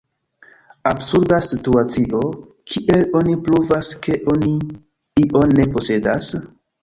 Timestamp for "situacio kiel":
1.47-3.05